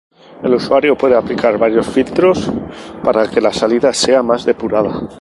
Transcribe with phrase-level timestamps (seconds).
[0.41, 2.49] El usuario puede aplicar varios filtros
[3.03, 4.99] para que la salida sea más depurada.